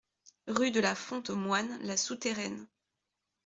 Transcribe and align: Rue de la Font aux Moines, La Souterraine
Rue 0.47 0.71
de 0.71 0.79
la 0.79 0.95
Font 0.95 1.21
aux 1.29 1.35
Moines, 1.35 1.77
La 1.83 1.95
Souterraine 1.95 2.65